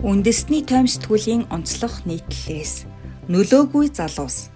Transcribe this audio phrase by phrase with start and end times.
[0.00, 2.88] Үндэсний тойм сэтгүүлийн онцлог нийтлэлээс
[3.28, 4.48] нөлөөгүй залуус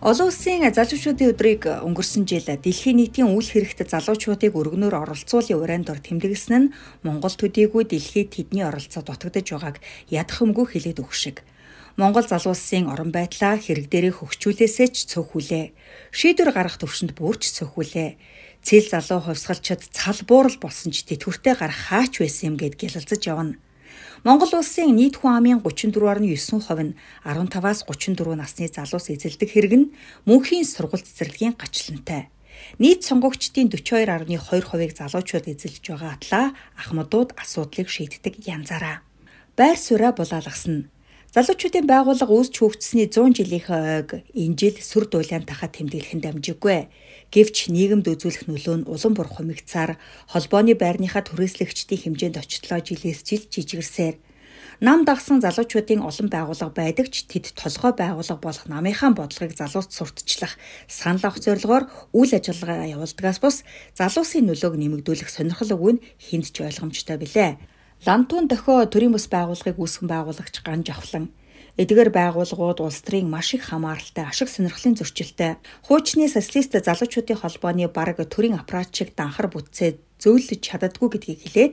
[0.00, 6.00] Олон улсын залуучуудын өдрийг өнгөрсөн жил дэлхийн нийтийн үйл хэрэгт залуучуудыг өргөнөөр оролцуулын урайнд ор
[6.00, 6.72] тэмдэглэсэн нь
[7.04, 9.76] Монгол төдийгүй дэлхийд тэдний оролцоо дутагдж байгааг
[10.08, 11.36] ядахымгүй хэлээд өгөх шиг.
[12.00, 15.76] Монгол залуусын орон байдлаа хэрэг дээрээ хөгжүүлээсээ ч цөөхүүлээ.
[16.08, 18.10] Шийдвэр гаргах төвшөнд бүрч цөөхүүлээ
[18.62, 23.58] Цэл залуу хувьсгалчид цал буурал болсон ч тэтгэвртэй гарах хаач байсан юм гэд гялалзаж явна.
[24.20, 26.28] Монгол улсын нийт хүн амын 34.9%
[26.84, 26.94] нь
[27.24, 29.90] 15-аас 34 насны залуус эзэлдэг хэрэг нь
[30.28, 32.28] мөнхийн сургууль цэцэрлэгийн гачлантай.
[32.78, 36.46] Нийт сонгогчдын 42.2%-ыг залуучууд эзэлж байгаа атлаа
[36.78, 39.02] ахмадууд асуудлыг шийддэг янзаараа.
[39.58, 40.88] Байр сууриа булаалгасан.
[41.32, 46.92] Залуучуудын байгууллага үүсч хөгжсөний 100 жилийнхээ ойг энэ жил сүр дуулаан тахад тэмдэглэхэд дамжиггүй.
[47.32, 49.96] Гэвч нийгэмд үзүүлэх нөлөө нь улам бүр хумигцаар
[50.28, 54.20] холбооны байрныхаа түрээслэгчдийн хэмжээнд очихлоо жилээс жил жижигэрсээр
[54.84, 60.60] нам дагсан залуучуудын олон байгууллага байдаг ч тэд толгой байгууллага болох намынхаа бодлогыг залуус сурталчлах
[60.84, 63.64] санал авах зорилгоор үйл ажиллагаа явуулдгаас бус
[63.96, 67.71] залуусын нөлөөг нэмэгдүүлэх сонирхол өгвөн хүнд ч ойлгомжтой билээ.
[68.02, 71.30] Лантун дохио төрийн бас байгууллагыг үүсгэн байгуулагч Ган Жавхлан.
[71.78, 75.62] Эдгээр байгууллагууд улс төрийн маш их хамааралтай ашиг сонирхлын зөрчилтэй.
[75.86, 81.72] Хуучны социалист залуучуудын холбооны бараг төрийн аппарат шиг данхар бүтцээ зөөлөж чаддаггүй гэдгийг хэлээд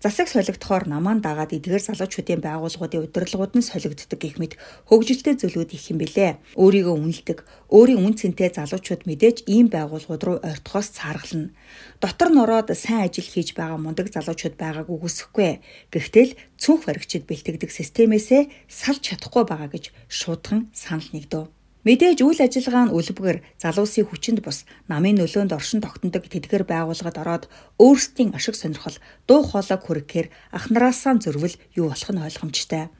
[0.00, 4.56] Засаг солигдохоор намаан дагаад эдгээр залуучуудын байгууллагуудын удирдлагууд нь солигддог гэх мэт
[4.88, 6.40] хөгжилтэй зүйлүүд их юм билээ.
[6.56, 11.52] Өөрийгөө үнэлдэг, өөрийн үн цэнтэй залуучууд мэдээж ийм байгууллагууд руу ойртохоос цааргална.
[12.00, 15.60] Дотор нь ороод сайн ажил хийж байгаа мундаг залуучууд байгааг үгүйсэхгүй.
[15.92, 21.59] Гэхдээ л цүнх баригчид бэлтгэдэг системээсээ салж чадахгүй байгаа гэж шуудхан санал нэгдэв.
[21.80, 27.44] Мэдээж үйл ажиллагаа нь үлбгэр залуусын хүчинд бус намын нөлөөнд оршин тогтнодог тэдгэр байгууллагад ороод
[27.80, 32.92] өөрсдийн ашиг сонирхол дуу хоолой хүргэхээр ахнараасаа зөрвөл юу болох нь ойлгомжтой.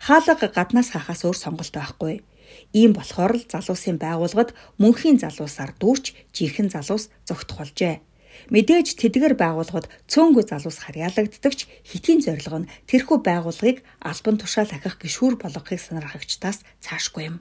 [0.00, 2.24] Хаалга гаднаас хахаас өөр сонголт байхгүй.
[2.72, 8.00] Ийм болохоор л залуусын байгууллагад мөнхийн залуусаар дүүрч жирхэн залуус зогтох болжээ.
[8.48, 15.36] Мэдээж тэдгэр байгууллагад цөөнгүй залуус харьяалагддагч хитийн зорилго нь тэрхүү байгууллагыг албан тушаал ахих гişүүр
[15.36, 17.36] болгохыг санаархагчдаас цаашгүй юм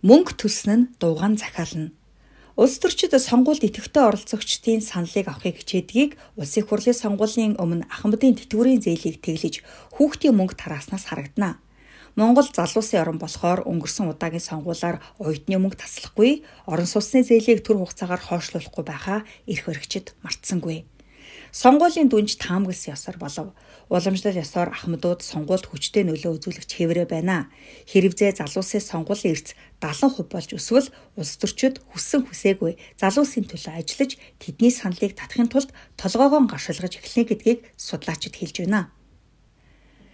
[0.00, 1.92] мөнгө төлсөн нь дуугаан захиална.
[2.56, 9.20] Улс төрчид сонгуульд идэвхтэй оролцогчдын саналыг авахыг хичээдгийг улсын хурлын сонгуулийн өмнө ахмадын тэтгэврийн зээлийг
[9.24, 9.54] тэглэж
[9.96, 11.60] хүүхдийн мөнгө тарааснаас харагдана.
[12.16, 18.20] Монгол залуусын орн болохоор өнгөрсөн удаагийн сонгуулиар оюутны мөнгө таслахгүй, орон сууцны зээлийг төр хугацаагаар
[18.24, 20.84] хойшлуулахгүй байхаа эрх баригчид мартсангүй.
[21.50, 23.48] Сонгуулийн дүнж таамагласан ёсоор болов.
[23.90, 27.50] Уламжлал ёсоор ахмадууд сонгуульд хүчтэй нөлөө үзүүлэгч хэврээ байна.
[27.90, 34.70] Хэрвзээ залуусын сонгуулийн эрс 70% болж өсвөл улс төрчид хүссэн хүсээгүй залуусын төлөө ажиллаж тэдний
[34.70, 38.94] саналыг татахын тулд толгоогоо гаршилгаж эхлэнэ гэдгийг судлаачид хэлж байна.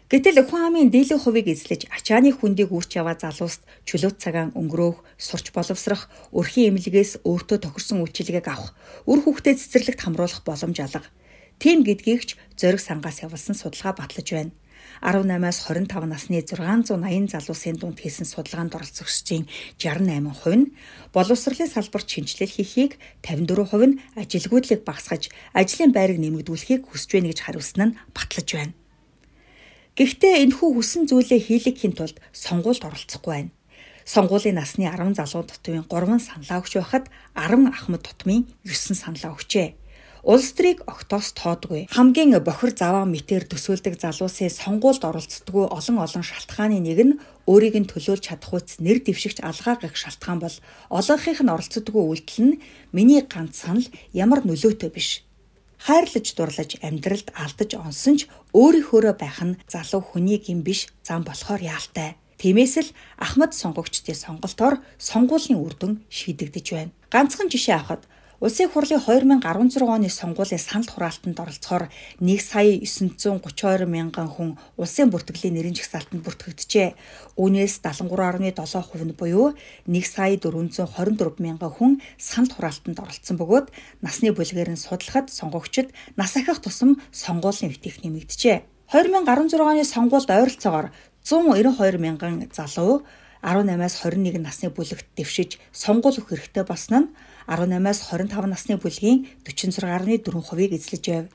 [0.08, 5.50] Гэтэл хүн амын дийлэн хувийг эзлэж ачааны хүндийг үрч яваа залууст чөлөөт цагаан өнгөрөөх, сурч
[5.50, 8.70] боловсрах, өрхийн эмнэлгээс өөртөө тохирсон үйлчилгээг авах,
[9.10, 11.10] үр хүүхдэд цэцэрлэгт хамруулах боломж алга.
[11.58, 14.52] Тийм гэдгийгч зориг сангаас явуулсан судалгаа батлаж байна.
[15.02, 19.44] 18-аас 25 насны 680 залуусын дунд хийсэн судалгаанд оролцогчдын
[19.76, 20.72] 68% нь
[21.12, 27.80] боловсролын салбарт шинжилэл хийхийг 54% нь ажилгүйдлийг багасгаж ажлын байрыг нэмэгдүүлэхийг хүсэж байна гэж хариулсан
[27.92, 28.74] нь батлаж байна.
[29.96, 33.52] Гэхдээ энэхүү хүссэн зүйлээ хийлгэхийн тулд сонгуульд оролцохгүй байна.
[34.04, 39.85] Сонгуулийн насны 10 залуу тутмын 3 саналаа өгч байхад 10 ахмад тутмын 9 саналаа өгчээ.
[40.26, 41.86] Улс төрийг октоос тоодгүй.
[41.94, 47.86] Хамгийн бохир заваа мэтэр төсөөлдөг залуусын сонгуульд оролцдоггүй олон олон шалтгааны нэг нь өөрийг нь
[47.86, 50.56] төлөөлж чадах үс нэр дэвшигч алгаа гэх шалтгаан бол
[50.90, 52.58] олонхийнх нь оролцдоггүй үйлдэл нь
[52.90, 55.22] миний ганц санал ямар нөлөөтэй биш.
[55.78, 61.62] Хайрлаж дурлаж амьдралд алдаж онсон ч өөрийнхөөрөө байх нь залуу хүний гин биш зам болохоор
[61.62, 62.18] яалтай.
[62.42, 62.90] Тиймээс л
[63.22, 66.92] Ахмад сонгогчдын сонголтоор сонгуулийн үр дүн шийдэгдэж байна.
[67.14, 68.02] Ганцхан жишээ авахад
[68.36, 71.88] Улсын хурлын 2016 оны сонгуулийн санал хураалтанд оролцохоор
[72.20, 76.92] 1 сая 932 мянган хүн улсын бүртгэлийн нэрийн жагсаалтанд бүртгэгджээ.
[77.40, 79.56] Үүнээс 73.7% нь буюу
[79.88, 83.72] 1 сая 424 мянган хүн санал хураалтанд оролцсон бөгөөд
[84.04, 88.68] насны бүлгээр нь судлахад сонгогчид нас ахих тусам сонгуулийн витих нэмэгджээ.
[88.92, 90.92] 2016 оны сонгуульд ойролцоогоор
[91.24, 93.00] 192 мянган залуу
[93.42, 97.08] 18-аас 21 насны бүлэгт дэвшиж сонгуул өгөх хэрэгтэй болсон нь
[97.46, 101.26] 18-аас 25 насны бүлгийн 46.4%-ийг эзлэж байв.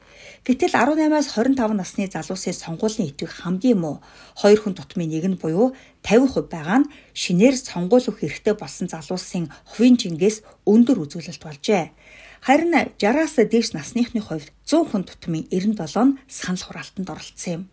[0.44, 4.04] Гэтэл 18-аас 25 насны залуусын сонгуулийн итвэх хамгийн муу
[4.36, 5.72] хоёр хүн тутмын нэг нь буюу
[6.04, 11.96] 50% байгаа нь шинээр сонгуул өгөх хэрэгтэй болсон залуусын хувийн жингээс өндөр үзүүлэлт болжээ.
[12.42, 17.64] Харин 60-аас дээш насныхны хувьд 100 хүн тутмын 97 нь санал хураалтанд оролцсон юм.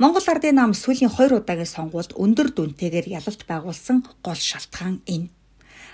[0.00, 5.28] Монгол Ардын нам сүүлийн 2 удаагийн сонгуульд өндөр дүнтэйгээр ялалт байгуулсан гол шалтгаан энэ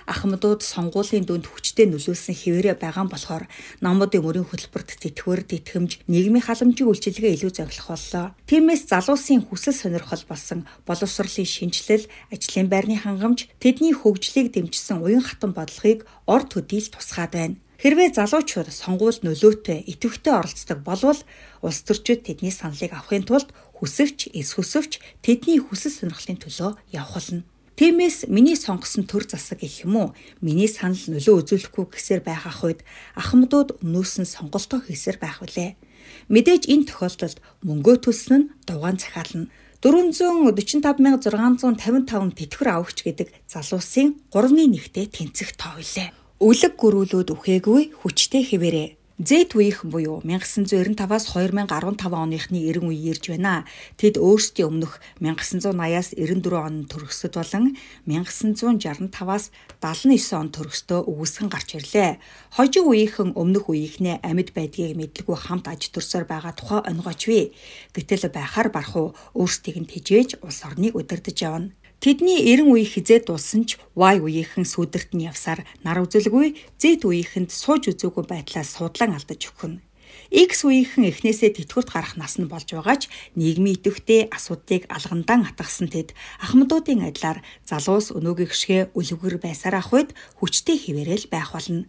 [0.09, 3.45] ахмадууд сонгуулийн дүнд хүчтэй нөлөөлсөн хэвээрээ байгаа болохоор
[3.85, 8.25] намуудын мөрийн хөтөлбөрт тэтгэвэр тэтгэмж нийгмийн халамжийн үйлчилгээ илүү зориулах боллоо.
[8.49, 15.53] Тиймээс залуусын хүсэл сонирхол болсон боловсролын шинжилэл, ажлын байрны хангамж, тэдний хөгжлийг дэмжсэн уян хатан
[15.53, 17.61] бодлогыг ор төдийл тусгаад байна.
[17.79, 21.15] Хэрвээ залуучууд сонгуульд нөлөөтэй идэвхтэй оролцдог болвол
[21.63, 27.47] улс төрчид тэдний саналыг авахын тулд хүсвч, эс хүсвч тэдний хүсэл сонирхлын төлөө явах болно.
[27.79, 30.11] Тиймээс миний сонгосон төр засаг гэх юм уу
[30.43, 32.83] миний санал нөлөө үзүүлэхгүй гэсээр байх ах үед
[33.15, 35.79] ахмадууд өмнөөс нь сонголтоо хийсээр байх үлээ.
[36.27, 39.47] Мэдээж энэ тохиолдолд мөнгөө төлсөн нь дугаан захиална.
[39.79, 46.18] 445655 тэтгэвэр авахч гэдэг залуусын 3.1-тэй тэнцэх тоо илээ.
[46.39, 48.89] Үлэг гөрүүлүүд үхээгүй хүчтэй хэвээрээ
[49.19, 51.67] Z үеийнхэн буюу 1995-аас 2015
[52.07, 53.67] оныхны 90 үе ирж байна.
[53.99, 57.75] Тэд өөрсдийн өмнөх 1980-аас 94 он төрөсөд болон
[58.07, 59.51] 1965-аас
[59.83, 62.23] 79 он төрөстөө өгүүлсэн гарч ирлээ.
[62.55, 67.51] Хожиг үеийнхэн өмнөх үеийнхнээ амьд байдгийг мэдлгүй хамт аж төрсөөр байгаа тухай онгойч вэ.
[67.91, 71.75] Гэтэл байхаар барах уу өөрсдийг нь тэжээж улс орныг удирдах явна.
[71.99, 77.51] Тэдний 90 үе хизээ дууссан ч Y үеийнхэн сүудэрт нь явсаар нар үзэлгүй Z үеийнхэнд
[77.51, 79.83] сууж үзээгүй байдлаас судлан алдаж өгнө.
[80.31, 85.91] X үеийнхэн эхнээсээ тэтгэврт гарах нас нь болж байгаа ч нийгмийн идэвхтэй асуудыг алгандан атгасан
[85.91, 91.83] тэд ахмадуудын адилаар залуус өнөөгийн гişгэ үлгэр байсаар ах үед хүчтэй хിവэрэл байх болно.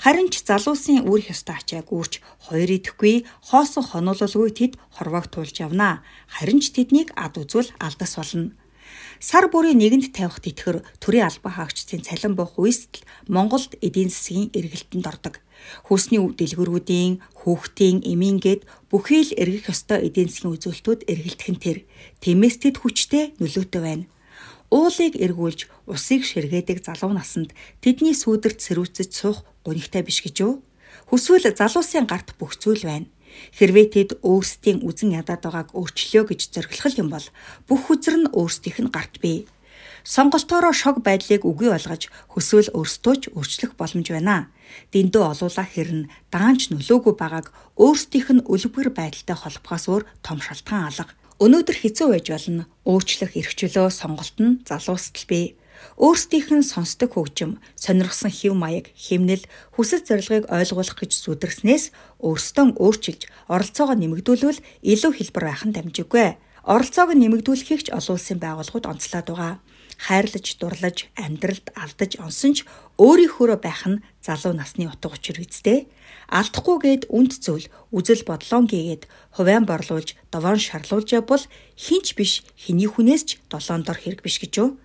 [0.00, 6.00] Харин ч залуусын үр ёстой ачааг үрч хоёр идэхгүй хоосон хонололгүй тэд хорвоог туулж явна.
[6.32, 8.56] Харин ч тэднийг ад үзвэл алдас болно
[9.20, 15.04] сар бүрийн нэгэнд тавих тэтгэр төрийн албан хаагчдын цалин буух үйлсэл Монголд эдийн засгийн эргэлтэнд
[15.04, 15.44] ордог.
[15.84, 21.78] Хүйсний дэлгүүрүүдийн, хүүхдийн, эмийн гээд бүхий л эргэх ёстой эдийн засгийн үзүүлэлтүүд эргэлтэх нь тэр.
[22.24, 24.08] Тиймээс тэд хүчтэй нөлөөтэй байна.
[24.72, 27.52] Уулыг эргүүлж усыг ширгээдэг залуу насанд
[27.84, 30.64] тэдний сүүдэрт сэрүүцэж суух гонигтай биш гэж юу?
[31.12, 33.10] Хүсвэл залуусын гарт бүх зүйл байна.
[33.56, 37.26] Хэрвээ тэд өөрсдийн үзен ядаад байгааг өөрчлөё гэж зориглох юм бол
[37.68, 39.46] бүх хүзэр нь өөрсдийнх нь гарт бий.
[40.04, 44.48] Сонголтоороо шог байдлыг үгүй болгож хөсөөл өөрсдөө ч өөрчлөх боломж байна.
[44.92, 47.46] Дэндөө олуулах хэрн даанч нөлөөгүй байгааг
[47.76, 51.12] өөрсдийнх нь үлбэр байдалтай холбохоос өөр том шалтгаан алга.
[51.40, 52.64] Өнөөдөр хэцүү байж болно.
[52.88, 55.56] Өөрчлөх эрхчлөө сонголт нь залуустал бий.
[56.00, 59.44] Өөрсдийнх нь сонсдог хөгжим, сонирхсан хэв маяг, хэмнэл,
[59.76, 61.84] хүсэл зорилгыг ойлгуулах гэж зүтгэснээс
[62.24, 63.22] өөрсдөө өөрчилж,
[63.52, 66.40] оролцоогоо нэмэгдүүлвэл илүү хэлбэр байх нь дамжиггүй.
[66.64, 69.54] Оролцоог нэмэгдүүлэхийг ч олон улсын байгууллагууд онцлоод байгаа.
[70.00, 72.64] Хайрлаж, дурлаж, амьдралд алдаж онсон ч
[72.96, 75.88] өөрийнхөөрөө байх нь залуу насны утга учир үсттэй.
[76.28, 79.04] Алдахгүйгээд үнд зүйл, үзэл бодлоон гээгээд
[79.36, 81.44] хувиан борлуулж, довоон шарлуулж явбал
[81.76, 84.80] хинч биш, хэний хүнээс ч долоон дор хэрэг биш гэж юу?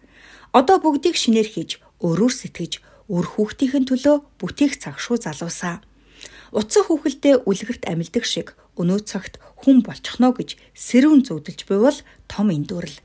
[0.55, 2.79] Одоо бүгдийг шинээр хийж, өөрөөр сэтгэж,
[3.11, 5.83] өөр хүүхдийн төлөө бүтээх цаг шүү залуусаа.
[6.55, 11.99] Утсан хүүхэлдээ үлгэрт амилдаг шиг өнөө цагт хүн болчихно гэж сэрүүн зүудэлж буйвал
[12.31, 13.03] том эндүрэл.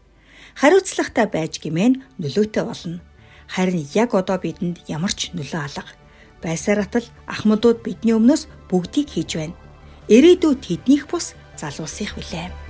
[0.62, 3.02] Хариуцлагатай байж гимэн нөлөөтэй болно.
[3.50, 5.91] Харин яг одоо бидэнд ямар ч нөлөө алга.
[6.38, 9.58] Байсаратал ахмадууд бидний өмнөөс бүгдийг хийж байна.
[10.06, 12.69] Ирээдүйд тэднийх бус залуусих билээ.